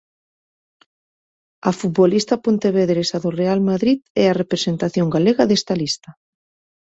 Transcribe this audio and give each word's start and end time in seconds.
A 1.69 1.71
futbolista 1.79 2.35
pontevedresa 2.45 3.17
do 3.23 3.29
Real 3.39 3.59
Madrid 3.69 3.99
é 4.23 4.25
a 4.27 4.37
representación 4.41 5.07
galega 5.15 5.47
desta 5.49 5.73
lista. 5.81 6.09